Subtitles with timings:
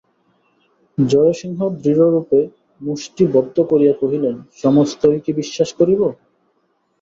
[0.97, 2.39] জয়সিংহ দৃঢ়রূপে
[2.81, 6.01] মুষ্টি বদ্ধ করিয়া কহিলেন, সমস্তই কি বিশ্বাস করিব?